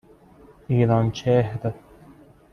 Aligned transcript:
ایرانچهر 0.67 1.61